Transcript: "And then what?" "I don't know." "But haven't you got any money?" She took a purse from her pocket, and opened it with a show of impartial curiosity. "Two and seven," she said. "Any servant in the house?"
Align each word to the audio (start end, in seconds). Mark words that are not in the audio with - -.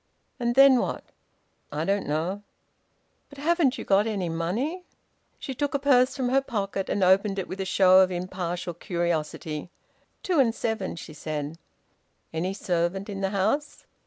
"And 0.39 0.55
then 0.55 0.79
what?" 0.79 1.03
"I 1.71 1.85
don't 1.85 2.07
know." 2.07 2.41
"But 3.29 3.37
haven't 3.37 3.77
you 3.77 3.85
got 3.85 4.07
any 4.07 4.29
money?" 4.29 4.83
She 5.37 5.53
took 5.53 5.75
a 5.75 5.77
purse 5.77 6.15
from 6.15 6.29
her 6.29 6.41
pocket, 6.41 6.89
and 6.89 7.03
opened 7.03 7.37
it 7.37 7.47
with 7.47 7.61
a 7.61 7.65
show 7.65 7.99
of 7.99 8.09
impartial 8.09 8.73
curiosity. 8.73 9.69
"Two 10.23 10.39
and 10.39 10.55
seven," 10.55 10.95
she 10.95 11.13
said. 11.13 11.59
"Any 12.33 12.51
servant 12.51 13.09
in 13.09 13.21
the 13.21 13.29
house?" 13.29 13.85